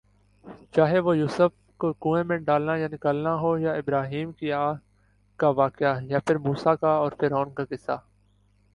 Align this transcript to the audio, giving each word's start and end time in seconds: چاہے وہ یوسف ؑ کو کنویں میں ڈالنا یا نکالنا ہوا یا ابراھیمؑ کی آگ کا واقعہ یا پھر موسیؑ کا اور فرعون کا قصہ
چاہے 0.73 0.99
وہ 0.99 1.15
یوسف 1.17 1.51
ؑ 1.51 1.79
کو 1.79 1.91
کنویں 1.95 2.23
میں 2.23 2.37
ڈالنا 2.39 2.75
یا 2.77 2.87
نکالنا 2.91 3.35
ہوا 3.35 3.59
یا 3.61 3.73
ابراھیمؑ 3.73 4.31
کی 4.31 4.51
آگ 4.55 4.75
کا 5.39 5.49
واقعہ 5.55 5.93
یا 6.03 6.19
پھر 6.25 6.37
موسیؑ 6.39 6.75
کا 6.75 6.91
اور 6.95 7.11
فرعون 7.19 7.53
کا 7.53 7.65
قصہ 7.69 7.97